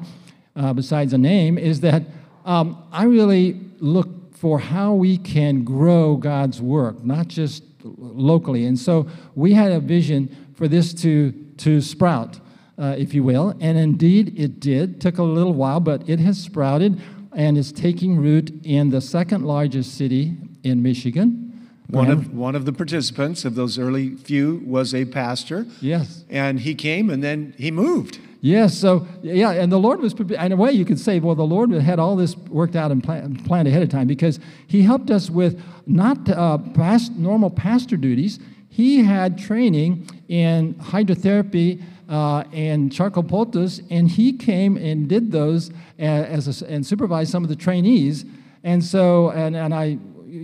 uh, 0.55 0.73
besides 0.73 1.13
a 1.13 1.17
name, 1.17 1.57
is 1.57 1.81
that 1.81 2.03
um, 2.45 2.81
I 2.91 3.03
really 3.05 3.59
look 3.79 4.09
for 4.39 4.57
how 4.57 4.93
we 4.93 5.17
can 5.17 5.65
grow 5.65 6.15
God's 6.15 6.61
work, 6.61 7.03
not 7.03 7.27
just 7.27 7.63
locally. 7.83 8.65
And 8.65 8.79
so 8.79 9.07
we 9.35 9.53
had 9.53 9.71
a 9.71 9.79
vision 9.81 10.35
for 10.55 10.67
this 10.67 10.93
to 11.01 11.33
to 11.57 11.81
sprout, 11.81 12.39
uh, 12.77 12.95
if 12.97 13.13
you 13.13 13.21
will, 13.21 13.53
and 13.59 13.77
indeed 13.77 14.39
it 14.39 14.61
did. 14.61 15.01
Took 15.01 15.17
a 15.17 15.23
little 15.23 15.53
while, 15.53 15.81
but 15.81 16.07
it 16.07 16.19
has 16.19 16.37
sprouted 16.37 17.01
and 17.33 17.57
is 17.57 17.73
taking 17.73 18.17
root 18.17 18.49
in 18.63 18.91
the 18.91 19.01
second 19.01 19.43
largest 19.43 19.95
city 19.95 20.37
in 20.63 20.81
Michigan. 20.81 21.45
One 21.87 22.11
of, 22.11 22.33
one 22.33 22.55
of 22.55 22.65
the 22.65 22.71
participants 22.71 23.45
of 23.45 23.55
those 23.55 23.77
early 23.79 24.15
few 24.15 24.63
was 24.65 24.93
a 24.93 25.05
pastor. 25.05 25.65
Yes. 25.81 26.23
And 26.29 26.59
he 26.59 26.75
came 26.75 27.09
and 27.09 27.23
then 27.23 27.53
he 27.57 27.71
moved. 27.71 28.19
Yes, 28.41 28.77
so 28.77 29.05
yeah, 29.21 29.51
and 29.51 29.69
the 29.69 29.79
Lord 29.79 29.99
was, 29.99 30.13
in 30.13 30.51
a 30.51 30.55
way, 30.55 30.71
you 30.71 30.85
could 30.85 30.99
say, 30.99 31.19
well, 31.19 31.35
the 31.35 31.43
Lord 31.43 31.71
had 31.71 31.99
all 31.99 32.15
this 32.15 32.37
worked 32.37 32.75
out 32.75 32.89
and 32.89 33.03
plan, 33.03 33.35
planned 33.43 33.67
ahead 33.67 33.83
of 33.83 33.89
time 33.89 34.07
because 34.07 34.39
He 34.65 34.81
helped 34.81 35.11
us 35.11 35.29
with 35.29 35.61
not 35.85 36.29
uh, 36.29 36.57
past, 36.73 37.11
normal 37.13 37.49
pastor 37.49 37.97
duties. 37.97 38.39
He 38.69 39.03
had 39.03 39.37
training 39.37 40.07
in 40.29 40.75
hydrotherapy 40.75 41.83
uh, 42.07 42.43
and 42.53 42.91
charcoal 42.91 43.23
poultice, 43.23 43.81
and 43.89 44.09
he 44.09 44.33
came 44.33 44.77
and 44.77 45.09
did 45.09 45.31
those 45.31 45.71
as 45.97 46.61
a, 46.61 46.67
and 46.67 46.85
supervised 46.85 47.31
some 47.31 47.43
of 47.43 47.49
the 47.49 47.55
trainees. 47.55 48.25
And 48.63 48.83
so, 48.83 49.29
and, 49.31 49.55
and 49.55 49.73
I 49.73 49.95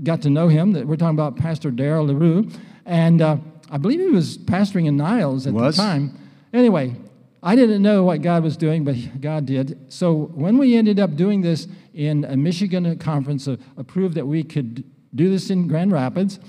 got 0.03 0.21
to 0.23 0.29
know 0.29 0.47
him. 0.47 0.73
That 0.73 0.85
we're 0.85 0.95
talking 0.97 1.15
about 1.15 1.37
Pastor 1.37 1.71
Daryl 1.71 2.07
LaRue, 2.07 2.49
and 2.85 3.21
uh, 3.21 3.37
I 3.71 3.77
believe 3.77 3.99
he 3.99 4.07
was 4.07 4.37
pastoring 4.37 4.85
in 4.85 4.97
Niles 4.97 5.47
at 5.47 5.53
Was? 5.53 5.77
the 5.77 5.81
time. 5.81 6.17
Anyway, 6.53 6.95
I 7.45 7.55
didn't 7.55 7.83
know 7.83 8.03
what 8.03 8.23
God 8.23 8.41
was 8.41 8.57
doing, 8.57 8.83
but 8.83 9.21
God 9.21 9.45
did. 9.45 9.93
So 9.93 10.31
when 10.33 10.57
we 10.57 10.75
ended 10.75 10.99
up 10.99 11.15
doing 11.15 11.41
this 11.41 11.67
in 11.93 12.25
a 12.25 12.35
Michigan 12.35 12.97
conference, 12.97 13.47
uh, 13.47 13.57
approved 13.77 14.15
that 14.15 14.25
we 14.25 14.43
could 14.43 14.83
do 15.13 15.29
this 15.29 15.51
in 15.51 15.67
Grand 15.67 15.91
Rapids, 15.91 16.39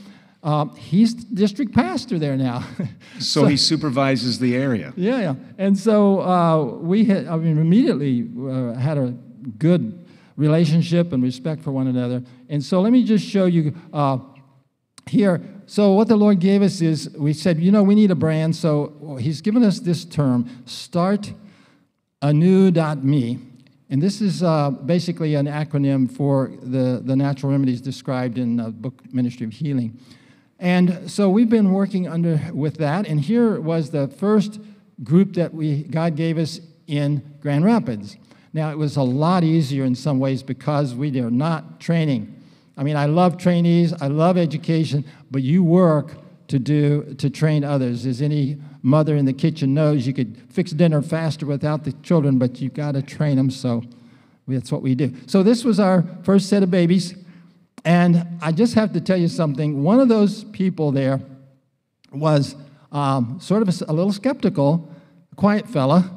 uh, 0.43 0.65
he's 0.75 1.13
district 1.13 1.75
pastor 1.75 2.19
there 2.19 2.37
now. 2.37 2.65
So, 3.19 3.47
he 3.47 3.57
supervises 3.57 4.39
the 4.39 4.55
area. 4.55 4.93
Yeah, 4.95 5.21
yeah. 5.21 5.35
And 5.57 5.79
so 5.79 6.21
uh, 6.21 6.65
we 6.65 7.07
had, 7.07 7.27
I 7.27 7.37
mean, 7.37 7.57
immediately 7.57 8.29
uh, 8.39 8.75
had 8.75 8.99
a 8.99 9.15
good 9.57 10.07
relationship 10.37 11.15
and 11.15 11.23
respect 11.23 11.63
for 11.63 11.73
one 11.73 11.87
another. 11.87 12.23
And 12.51 12.63
so 12.63 12.83
let 12.83 12.93
me 12.93 13.05
just 13.05 13.25
show 13.25 13.47
you 13.47 13.75
uh, 13.95 14.19
here. 15.09 15.41
So 15.67 15.93
what 15.93 16.09
the 16.09 16.17
Lord 16.17 16.41
gave 16.41 16.63
us 16.63 16.81
is 16.81 17.11
we 17.17 17.33
said, 17.33 17.61
you 17.61 17.71
know, 17.71 17.85
we 17.85 17.95
need 17.95 18.11
a 18.11 18.17
brand. 18.17 18.57
So 18.57 19.17
He's 19.21 19.41
given 19.41 19.63
us 19.63 19.79
this 19.79 20.05
term, 20.05 20.51
start 20.65 21.33
anew.me. 22.23 23.39
And 23.89 24.03
this 24.03 24.21
is 24.21 24.43
uh, 24.43 24.71
basically 24.71 25.37
an 25.37 25.47
acronym 25.47 26.11
for 26.11 26.51
the, 26.61 27.01
the 27.05 27.15
natural 27.15 27.53
remedies 27.53 27.81
described 27.81 28.37
in 28.37 28.57
the 28.57 28.71
book 28.71 29.01
Ministry 29.13 29.47
of 29.47 29.53
Healing. 29.53 29.97
And 30.59 31.09
so 31.09 31.31
we've 31.31 31.51
been 31.51 31.73
working 31.73 32.09
under 32.09 32.41
with 32.53 32.79
that, 32.79 33.07
and 33.07 33.21
here 33.21 33.61
was 33.61 33.91
the 33.91 34.09
first 34.09 34.59
group 35.05 35.35
that 35.35 35.55
we 35.55 35.85
God 35.85 36.17
gave 36.17 36.37
us 36.39 36.61
in 36.89 37.23
Grand 37.41 37.65
Rapids. 37.65 38.17
Now 38.53 38.71
it 38.71 38.79
was 38.79 38.97
a 38.97 39.03
lot 39.03 39.45
easier 39.45 39.85
in 39.85 39.95
some 39.95 40.19
ways 40.19 40.43
because 40.43 40.95
we 40.95 41.17
are 41.21 41.31
not 41.31 41.79
training. 41.79 42.33
I 42.77 42.83
mean, 42.83 42.97
I 42.97 43.07
love 43.07 43.39
trainees, 43.39 43.93
I 43.95 44.09
love 44.09 44.37
education, 44.37 45.05
but 45.31 45.43
you 45.43 45.65
work 45.65 46.13
to 46.49 46.59
do 46.59 47.15
to 47.15 47.31
train 47.31 47.65
others. 47.65 48.07
As 48.07 48.23
any 48.23 48.59
mother 48.83 49.17
in 49.17 49.25
the 49.25 49.33
kitchen 49.33 49.75
knows, 49.75 50.07
you 50.07 50.13
could 50.13 50.37
fix 50.51 50.71
dinner 50.73 51.03
faster 51.03 51.47
without 51.47 51.85
the 51.85 51.93
children, 51.93 52.39
but 52.39 52.61
you've 52.61 52.75
got 52.75 52.93
to 52.93 53.03
train 53.03 53.37
them. 53.37 53.51
So 53.51 53.83
that's 54.47 54.71
what 54.71 54.83
we 54.83 54.95
do. 54.95 55.13
So 55.27 55.43
this 55.43 55.65
was 55.65 55.81
our 55.81 56.05
first 56.23 56.49
set 56.49 56.63
of 56.63 56.71
babies. 56.71 57.15
And 57.85 58.27
I 58.43 58.53
just 58.53 58.75
have 58.75 58.93
to 58.93 59.01
tell 59.01 59.17
you 59.17 59.29
something. 59.29 59.83
One 59.83 60.01
of 60.01 60.09
those 60.09 60.45
people 60.45 60.93
there 60.93 61.21
was 62.13 62.57
um, 62.93 63.39
sort 63.41 63.63
of 63.63 63.69
a, 63.69 63.85
a, 63.91 63.93
little 63.93 64.13
skeptical, 64.13 64.89
quiet 65.37 65.69
fella, 65.69 66.11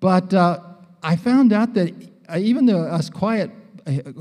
but 0.00 0.34
uh, 0.34 0.60
I 1.02 1.16
found 1.16 1.52
out 1.52 1.74
that 1.74 1.94
uh, 2.28 2.38
even 2.38 2.66
though 2.66 2.82
us 2.82 3.08
quiet, 3.08 3.50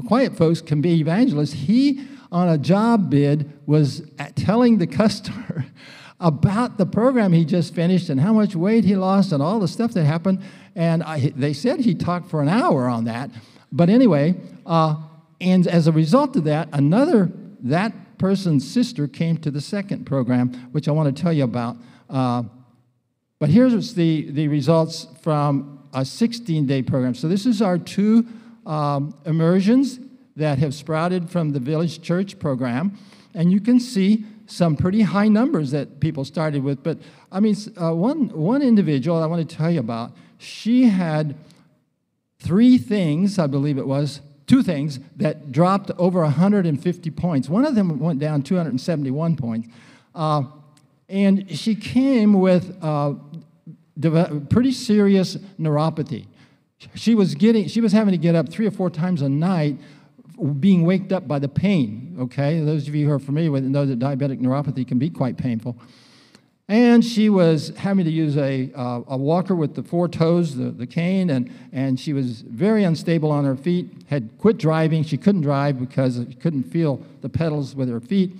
quiet 0.08 0.36
folks 0.36 0.62
can 0.62 0.82
be 0.82 1.00
evangelists, 1.00 1.54
he 1.54 2.06
on 2.32 2.50
a 2.50 2.58
job 2.58 3.10
bid 3.10 3.52
was 3.66 4.02
telling 4.36 4.78
the 4.78 4.88
customer 4.88 5.66
about 6.20 6.78
the 6.78 6.86
program 6.86 7.32
he 7.34 7.46
just 7.46 7.76
finished 7.76 8.10
and 8.10 8.20
how 8.20 8.34
much 8.34 8.56
weight 8.56 8.84
he 8.84 8.96
lost 8.96 9.32
and 9.32 9.44
all 9.44 9.60
the 9.60 9.68
stuff 9.68 9.94
that 9.94 10.06
happened. 10.06 10.42
And 10.76 11.04
I, 11.04 11.32
they 11.36 11.54
said 11.54 11.82
he 11.82 11.94
talked 11.94 12.30
for 12.30 12.42
an 12.42 12.50
hour 12.50 12.88
on 12.88 13.06
that. 13.06 13.30
But 13.72 13.90
anyway, 13.90 14.36
uh, 14.66 14.96
and 15.40 15.68
as 15.68 15.88
a 15.88 15.92
result 15.92 16.36
of 16.36 16.46
that, 16.46 16.70
another, 16.74 17.32
that 17.62 18.18
person's 18.18 18.70
sister 18.70 19.08
came 19.08 19.38
to 19.38 19.52
the 19.52 19.62
second 19.62 20.06
program, 20.06 20.54
which 20.72 20.88
I 20.88 20.92
want 20.92 21.16
to 21.16 21.22
tell 21.22 21.34
you 21.34 21.44
about. 21.44 21.78
Uh, 22.10 22.44
but 23.40 23.50
here's 23.50 23.94
the, 23.94 24.32
the 24.32 24.48
results 24.48 25.08
from 25.22 25.84
a 25.94 26.06
16 26.06 26.66
day 26.66 26.82
program. 26.82 27.14
So 27.14 27.28
this 27.28 27.46
is 27.46 27.62
our 27.62 27.78
two 27.78 28.26
um, 28.66 29.16
immersions 29.26 30.00
that 30.36 30.58
have 30.60 30.74
sprouted 30.74 31.30
from 31.30 31.52
the 31.52 31.60
Village 31.60 32.02
Church 32.02 32.40
program. 32.40 32.98
And 33.34 33.52
you 33.52 33.60
can 33.60 33.80
see 33.80 34.26
some 34.48 34.76
pretty 34.76 35.02
high 35.02 35.28
numbers 35.28 35.72
that 35.72 36.00
people 36.00 36.26
started 36.26 36.64
with. 36.64 36.84
But 36.84 37.00
I 37.32 37.40
mean, 37.40 37.56
uh, 37.82 37.94
one, 37.94 38.30
one 38.30 38.62
individual 38.62 39.22
I 39.22 39.26
want 39.26 39.48
to 39.48 39.56
tell 39.56 39.72
you 39.72 39.80
about, 39.80 40.12
she 40.38 40.84
had 40.84 41.36
three 42.40 42.78
things, 42.78 43.40
I 43.40 43.48
believe 43.48 43.78
it 43.78 43.88
was, 43.88 44.22
two 44.46 44.62
things 44.62 45.00
that 45.16 45.52
dropped 45.52 45.92
over 45.98 46.22
150 46.22 47.12
points. 47.12 47.50
One 47.50 47.66
of 47.66 47.76
them 47.76 48.00
went 48.00 48.20
down 48.20 48.44
271 48.44 49.36
points. 49.38 49.70
Uh, 50.14 50.44
and 51.10 51.50
she 51.50 51.76
came 51.76 52.34
with 52.34 52.78
uh, 52.82 53.14
pretty 54.50 54.72
serious 54.72 55.36
neuropathy. 55.60 56.28
She 56.96 57.16
was 57.16 57.36
getting, 57.36 57.68
she 57.68 57.82
was 57.82 57.92
having 57.92 58.12
to 58.12 58.18
get 58.18 58.36
up 58.36 58.50
three 58.50 58.66
or 58.66 58.72
four 58.72 58.90
times 58.90 59.22
a 59.22 59.30
night, 59.30 59.78
being 60.60 60.86
waked 60.86 61.12
up 61.12 61.28
by 61.28 61.40
the 61.40 61.48
pain. 61.48 62.16
Okay, 62.20 62.60
those 62.60 62.88
of 62.88 62.96
you 62.96 63.08
who 63.08 63.12
are 63.12 63.20
familiar 63.20 63.52
with 63.52 63.66
it 63.66 63.70
know 63.70 63.86
that 63.86 64.00
diabetic 64.00 64.40
neuropathy 64.40 64.88
can 64.88 65.00
be 65.00 65.10
quite 65.10 65.38
painful. 65.38 65.78
And 66.70 67.04
she 67.04 67.30
was 67.30 67.74
having 67.78 68.06
to 68.06 68.12
use 68.12 68.38
a, 68.38 68.72
uh, 68.74 69.02
a 69.08 69.18
walker 69.18 69.54
with 69.54 69.76
the 69.76 69.84
four 69.84 70.08
toes, 70.08 70.56
the, 70.56 70.72
the 70.72 70.88
cane, 70.88 71.30
and, 71.30 71.52
and 71.74 72.00
she 72.00 72.14
was 72.14 72.42
very 72.42 72.86
unstable 72.86 73.32
on 73.32 73.44
her 73.44 73.56
feet, 73.56 73.92
had 74.08 74.38
quit 74.38 74.58
driving. 74.58 75.04
She 75.04 75.18
couldn't 75.18 75.42
drive 75.42 75.80
because 75.80 76.16
she 76.16 76.36
couldn't 76.36 76.64
feel 76.64 77.06
the 77.22 77.30
pedals 77.30 77.76
with 77.76 77.90
her 77.90 78.00
feet. 78.00 78.32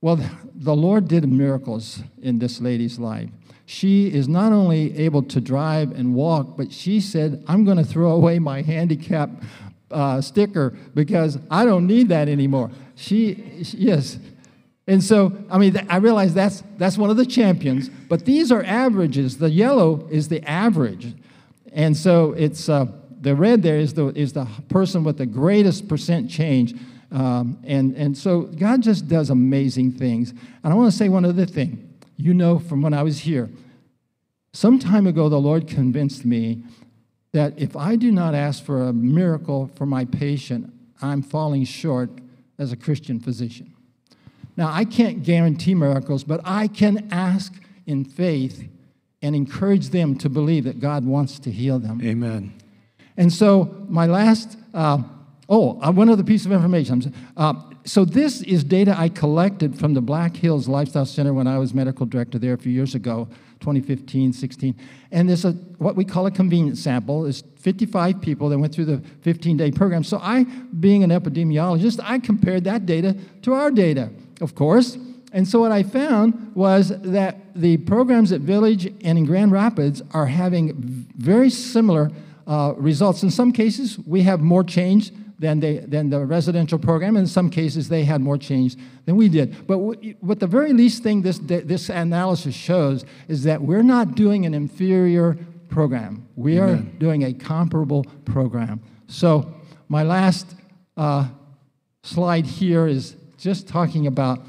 Well, 0.00 0.16
the 0.54 0.74
Lord 0.74 1.06
did 1.06 1.28
miracles 1.28 2.02
in 2.20 2.38
this 2.38 2.60
lady's 2.60 2.98
life. 2.98 3.30
She 3.66 4.12
is 4.12 4.28
not 4.28 4.52
only 4.52 4.96
able 4.98 5.22
to 5.24 5.40
drive 5.40 5.92
and 5.92 6.14
walk, 6.14 6.56
but 6.56 6.72
she 6.72 7.00
said, 7.00 7.44
I'm 7.46 7.64
going 7.64 7.78
to 7.78 7.84
throw 7.84 8.12
away 8.12 8.38
my 8.38 8.62
handicap 8.62 9.28
uh, 9.90 10.20
sticker 10.20 10.70
because 10.94 11.38
I 11.50 11.64
don't 11.64 11.86
need 11.86 12.08
that 12.08 12.28
anymore. 12.28 12.70
She, 12.94 13.62
she 13.64 13.76
yes, 13.76 14.18
and 14.88 15.02
so, 15.02 15.36
I 15.50 15.58
mean, 15.58 15.84
I 15.90 15.96
realize 15.96 16.32
that's, 16.32 16.62
that's 16.78 16.96
one 16.96 17.10
of 17.10 17.16
the 17.16 17.26
champions, 17.26 17.88
but 17.88 18.24
these 18.24 18.52
are 18.52 18.62
averages. 18.62 19.38
The 19.38 19.50
yellow 19.50 20.06
is 20.10 20.28
the 20.28 20.48
average. 20.48 21.12
And 21.72 21.96
so 21.96 22.32
it's 22.34 22.68
uh, 22.68 22.86
the 23.20 23.34
red 23.34 23.62
there 23.62 23.78
is 23.78 23.94
the, 23.94 24.08
is 24.08 24.32
the 24.32 24.46
person 24.68 25.02
with 25.02 25.18
the 25.18 25.26
greatest 25.26 25.88
percent 25.88 26.30
change. 26.30 26.74
Um, 27.10 27.58
and, 27.64 27.96
and 27.96 28.16
so 28.16 28.42
God 28.42 28.82
just 28.82 29.08
does 29.08 29.30
amazing 29.30 29.92
things. 29.92 30.30
And 30.62 30.72
I 30.72 30.74
want 30.74 30.92
to 30.92 30.96
say 30.96 31.08
one 31.08 31.24
other 31.24 31.46
thing. 31.46 31.82
You 32.16 32.34
know 32.34 32.58
from 32.58 32.82
when 32.82 32.94
I 32.94 33.02
was 33.02 33.20
here, 33.20 33.50
some 34.52 34.78
time 34.78 35.06
ago, 35.06 35.28
the 35.28 35.40
Lord 35.40 35.68
convinced 35.68 36.24
me 36.24 36.62
that 37.32 37.52
if 37.58 37.76
I 37.76 37.96
do 37.96 38.10
not 38.10 38.34
ask 38.34 38.64
for 38.64 38.84
a 38.84 38.92
miracle 38.92 39.70
for 39.74 39.84
my 39.84 40.06
patient, 40.06 40.72
I'm 41.02 41.20
falling 41.20 41.64
short 41.64 42.10
as 42.58 42.72
a 42.72 42.76
Christian 42.76 43.20
physician. 43.20 43.74
Now, 44.56 44.72
I 44.72 44.86
can't 44.86 45.22
guarantee 45.22 45.74
miracles, 45.74 46.24
but 46.24 46.40
I 46.44 46.68
can 46.68 47.08
ask 47.10 47.52
in 47.84 48.04
faith 48.04 48.66
and 49.20 49.36
encourage 49.36 49.90
them 49.90 50.16
to 50.16 50.30
believe 50.30 50.64
that 50.64 50.80
God 50.80 51.04
wants 51.04 51.38
to 51.40 51.50
heal 51.50 51.78
them. 51.78 52.00
Amen. 52.02 52.54
And 53.18 53.32
so, 53.32 53.84
my 53.88 54.06
last, 54.06 54.56
uh, 54.72 55.02
oh, 55.48 55.80
uh, 55.80 55.92
one 55.92 56.08
other 56.08 56.22
piece 56.22 56.46
of 56.46 56.52
information. 56.52 57.14
Uh, 57.36 57.54
so, 57.84 58.04
this 58.04 58.42
is 58.42 58.64
data 58.64 58.94
I 58.98 59.08
collected 59.08 59.78
from 59.78 59.94
the 59.94 60.00
Black 60.00 60.36
Hills 60.36 60.68
Lifestyle 60.68 61.06
Center 61.06 61.32
when 61.32 61.46
I 61.46 61.58
was 61.58 61.72
medical 61.72 62.06
director 62.06 62.38
there 62.38 62.54
a 62.54 62.58
few 62.58 62.72
years 62.72 62.94
ago, 62.94 63.28
2015, 63.60 64.32
16. 64.32 64.74
And 65.12 65.28
there's 65.28 65.44
a, 65.44 65.52
what 65.78 65.96
we 65.96 66.04
call 66.04 66.26
a 66.26 66.30
convenience 66.30 66.80
sample. 66.80 67.26
It's 67.26 67.42
55 67.58 68.20
people 68.20 68.48
that 68.48 68.58
went 68.58 68.74
through 68.74 68.86
the 68.86 68.98
15 69.22 69.56
day 69.56 69.70
program. 69.70 70.04
So, 70.04 70.18
I, 70.22 70.44
being 70.78 71.02
an 71.04 71.10
epidemiologist, 71.10 72.00
I 72.02 72.18
compared 72.18 72.64
that 72.64 72.86
data 72.86 73.16
to 73.42 73.54
our 73.54 73.70
data 73.70 74.10
of 74.40 74.54
course. 74.54 74.96
And 75.32 75.46
so 75.46 75.60
what 75.60 75.72
I 75.72 75.82
found 75.82 76.54
was 76.54 76.88
that 76.88 77.54
the 77.54 77.76
programs 77.78 78.32
at 78.32 78.40
Village 78.40 78.86
and 78.86 79.18
in 79.18 79.24
Grand 79.24 79.52
Rapids 79.52 80.02
are 80.12 80.26
having 80.26 80.72
very 81.16 81.50
similar 81.50 82.10
uh, 82.46 82.74
results. 82.76 83.22
In 83.22 83.30
some 83.30 83.52
cases, 83.52 83.98
we 83.98 84.22
have 84.22 84.40
more 84.40 84.64
change 84.64 85.12
than, 85.38 85.60
they, 85.60 85.78
than 85.78 86.10
the 86.10 86.24
residential 86.24 86.78
program. 86.78 87.16
In 87.16 87.26
some 87.26 87.50
cases, 87.50 87.88
they 87.88 88.04
had 88.04 88.20
more 88.20 88.38
change 88.38 88.76
than 89.04 89.16
we 89.16 89.28
did. 89.28 89.66
But 89.66 89.78
what 89.78 90.40
the 90.40 90.46
very 90.46 90.72
least 90.72 91.02
thing 91.02 91.22
this, 91.22 91.38
this 91.38 91.88
analysis 91.88 92.54
shows 92.54 93.04
is 93.28 93.44
that 93.44 93.60
we're 93.60 93.82
not 93.82 94.14
doing 94.14 94.46
an 94.46 94.54
inferior 94.54 95.36
program. 95.68 96.26
We 96.36 96.58
Amen. 96.58 96.68
are 96.70 96.82
doing 96.98 97.24
a 97.24 97.32
comparable 97.32 98.04
program. 98.24 98.80
So 99.08 99.52
my 99.88 100.02
last 100.02 100.54
uh, 100.96 101.28
slide 102.02 102.46
here 102.46 102.86
is 102.86 103.16
just 103.36 103.68
talking 103.68 104.06
about, 104.06 104.40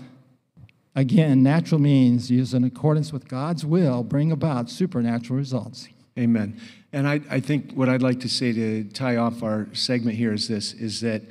again, 0.96 1.44
natural 1.44 1.82
means 1.82 2.32
used 2.32 2.54
in 2.54 2.64
accordance 2.64 3.12
with 3.12 3.28
God's 3.28 3.66
will 3.66 4.04
bring 4.04 4.32
about 4.32 4.70
supernatural 4.70 5.38
results. 5.38 5.90
Amen. 6.18 6.60
And 6.94 7.08
I, 7.08 7.22
I 7.30 7.40
think 7.40 7.74
what 7.74 7.90
I'd 7.90 8.02
like 8.02 8.22
to 8.22 8.30
say 8.30 8.54
to 8.54 8.84
tie 8.86 9.18
off 9.18 9.44
our 9.44 9.68
segment 9.74 10.18
here 10.18 10.34
is 10.34 10.48
this 10.48 10.74
is 10.74 11.02
that 11.02 11.22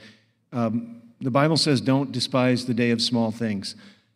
um, 0.52 1.02
the 1.20 1.30
Bible 1.30 1.56
says, 1.56 1.80
don't 1.80 2.12
despise 2.12 2.66
the 2.66 2.74
day 2.74 2.90
of 2.90 3.00
small 3.00 3.30
things. 3.30 3.74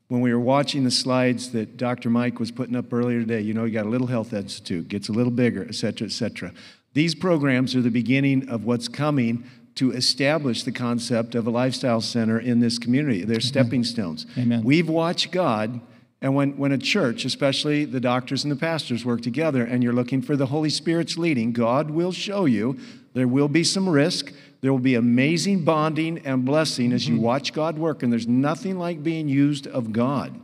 When 0.08 0.20
we 0.20 0.32
were 0.32 0.40
watching 0.40 0.84
the 0.84 0.90
slides 0.90 1.52
that 1.52 1.76
Dr. 1.76 2.10
Mike 2.10 2.38
was 2.38 2.50
putting 2.50 2.76
up 2.76 2.92
earlier 2.92 3.20
today, 3.20 3.40
you 3.40 3.54
know, 3.54 3.64
you 3.64 3.72
got 3.72 3.86
a 3.86 3.88
little 3.88 4.08
health 4.08 4.32
institute, 4.32 4.88
gets 4.88 5.08
a 5.08 5.12
little 5.12 5.32
bigger, 5.32 5.64
et 5.68 5.74
cetera, 5.74 6.06
et 6.06 6.12
cetera. 6.12 6.52
These 6.92 7.14
programs 7.14 7.76
are 7.76 7.80
the 7.80 7.90
beginning 7.90 8.48
of 8.48 8.64
what's 8.64 8.88
coming 8.88 9.44
to 9.76 9.92
establish 9.92 10.64
the 10.64 10.72
concept 10.72 11.34
of 11.34 11.46
a 11.46 11.50
lifestyle 11.50 12.00
center 12.00 12.38
in 12.38 12.58
this 12.58 12.78
community. 12.78 13.24
They're 13.24 13.40
stepping 13.40 13.84
stones. 13.84 14.26
Amen. 14.36 14.64
We've 14.64 14.88
watched 14.88 15.30
God 15.30 15.80
and 16.22 16.34
when, 16.34 16.56
when 16.58 16.72
a 16.72 16.78
church, 16.78 17.24
especially 17.24 17.84
the 17.84 18.00
doctors 18.00 18.44
and 18.44 18.52
the 18.52 18.56
pastors, 18.56 19.04
work 19.04 19.22
together 19.22 19.64
and 19.64 19.82
you're 19.82 19.92
looking 19.94 20.20
for 20.20 20.36
the 20.36 20.46
Holy 20.46 20.68
Spirit's 20.70 21.16
leading, 21.16 21.52
God 21.52 21.90
will 21.90 22.12
show 22.12 22.44
you. 22.44 22.78
There 23.14 23.26
will 23.28 23.48
be 23.48 23.64
some 23.64 23.88
risk. 23.88 24.32
There 24.60 24.70
will 24.70 24.78
be 24.78 24.94
amazing 24.94 25.64
bonding 25.64 26.18
and 26.26 26.44
blessing 26.44 26.92
as 26.92 27.08
you 27.08 27.14
Mm-hmm. 27.14 27.24
watch 27.24 27.52
God 27.54 27.78
work, 27.78 28.02
and 28.02 28.12
there's 28.12 28.28
nothing 28.28 28.78
like 28.78 29.02
being 29.02 29.28
used 29.28 29.66
of 29.66 29.92
God. 29.92 30.38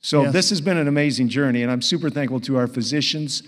So, 0.00 0.24
Yes. 0.24 0.32
this 0.32 0.50
has 0.50 0.60
been 0.60 0.76
an 0.76 0.88
amazing 0.88 1.28
journey, 1.28 1.62
and 1.62 1.70
I'm 1.72 1.80
super 1.80 2.10
thankful 2.10 2.40
to 2.40 2.56
our 2.58 2.66
physicians 2.66 3.42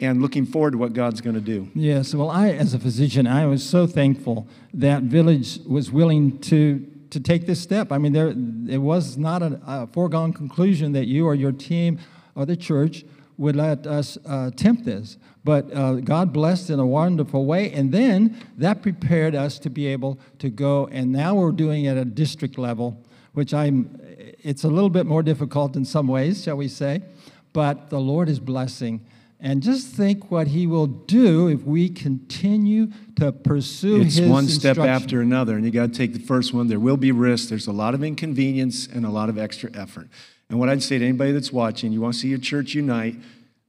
and 0.00 0.20
looking 0.22 0.46
forward 0.46 0.72
to 0.72 0.78
what 0.78 0.92
God's 0.94 1.20
going 1.20 1.34
to 1.34 1.40
do. 1.40 1.68
Yes, 1.74 2.14
well, 2.14 2.30
I, 2.30 2.50
as 2.50 2.72
a 2.74 2.78
physician, 2.78 3.26
I 3.26 3.46
was 3.46 3.62
so 3.62 3.86
thankful 3.86 4.48
that 4.74 5.02
Village 5.04 5.60
was 5.66 5.90
willing 5.92 6.38
to 6.40 6.84
to 7.10 7.20
take 7.20 7.46
this 7.46 7.60
step. 7.60 7.92
I 7.92 7.98
mean, 7.98 8.12
there 8.12 8.28
it 8.28 8.78
was 8.78 9.16
not 9.16 9.42
a, 9.42 9.60
a 9.66 9.86
foregone 9.86 10.32
conclusion 10.32 10.92
that 10.92 11.06
you 11.06 11.26
or 11.26 11.34
your 11.34 11.52
team 11.52 11.98
or 12.34 12.46
the 12.46 12.56
church 12.56 13.04
would 13.36 13.54
let 13.54 13.86
us 13.86 14.18
uh, 14.28 14.50
attempt 14.52 14.84
this, 14.84 15.16
but 15.44 15.72
uh, 15.72 15.94
God 15.94 16.32
blessed 16.32 16.70
in 16.70 16.80
a 16.80 16.86
wonderful 16.86 17.46
way, 17.46 17.72
and 17.72 17.92
then 17.92 18.36
that 18.56 18.82
prepared 18.82 19.34
us 19.34 19.60
to 19.60 19.70
be 19.70 19.86
able 19.86 20.18
to 20.40 20.50
go. 20.50 20.88
And 20.88 21.12
now 21.12 21.36
we're 21.36 21.52
doing 21.52 21.84
it 21.84 21.90
at 21.90 21.98
a 21.98 22.04
district 22.04 22.58
level, 22.58 23.00
which 23.32 23.54
I'm. 23.54 24.00
It's 24.42 24.64
a 24.64 24.68
little 24.68 24.90
bit 24.90 25.06
more 25.06 25.22
difficult 25.22 25.76
in 25.76 25.84
some 25.84 26.08
ways, 26.08 26.42
shall 26.42 26.56
we 26.56 26.68
say, 26.68 27.02
but 27.52 27.90
the 27.90 28.00
Lord 28.00 28.28
is 28.28 28.40
blessing. 28.40 29.04
And 29.40 29.62
just 29.62 29.86
think 29.86 30.32
what 30.32 30.48
he 30.48 30.66
will 30.66 30.88
do 30.88 31.46
if 31.46 31.62
we 31.62 31.88
continue 31.88 32.88
to 33.16 33.30
pursue 33.30 34.00
It's 34.02 34.16
his 34.16 34.28
one 34.28 34.48
step 34.48 34.78
after 34.78 35.20
another, 35.20 35.54
and 35.54 35.64
you 35.64 35.70
got 35.70 35.92
to 35.92 35.96
take 35.96 36.12
the 36.12 36.18
first 36.18 36.52
one. 36.52 36.66
There 36.66 36.80
will 36.80 36.96
be 36.96 37.12
risk. 37.12 37.48
There's 37.48 37.68
a 37.68 37.72
lot 37.72 37.94
of 37.94 38.02
inconvenience 38.02 38.88
and 38.88 39.06
a 39.06 39.10
lot 39.10 39.28
of 39.28 39.38
extra 39.38 39.70
effort. 39.76 40.08
And 40.50 40.58
what 40.58 40.68
I'd 40.68 40.82
say 40.82 40.98
to 40.98 41.04
anybody 41.04 41.30
that's 41.30 41.52
watching, 41.52 41.92
you 41.92 42.00
want 42.00 42.14
to 42.14 42.20
see 42.20 42.28
your 42.28 42.38
church 42.38 42.74
unite, 42.74 43.16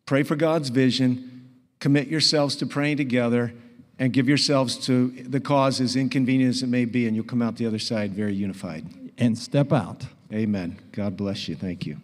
pray 0.08 0.24
for 0.24 0.36
God's 0.36 0.70
vision, 0.70 1.50
commit 1.80 2.08
yourselves 2.08 2.56
to 2.58 2.66
praying 2.66 2.98
together, 2.98 3.54
and 4.00 4.12
give 4.12 4.28
yourselves 4.28 4.76
to 4.88 5.10
the 5.10 5.40
cause, 5.40 5.82
as 5.82 5.96
inconvenient 5.96 6.50
as 6.56 6.64
it 6.64 6.68
may 6.68 6.86
be, 6.86 7.06
and 7.06 7.16
you'll 7.16 7.26
come 7.26 7.42
out 7.42 7.58
the 7.58 7.66
other 7.66 7.80
side 7.80 8.14
very 8.14 8.34
unified. 8.34 8.86
and 9.20 9.38
step 9.38 9.74
out. 9.74 10.06
Amen. 10.32 10.78
God 10.94 11.18
bless 11.18 11.48
you. 11.48 11.56
Thank 11.56 11.86
you. 11.86 11.98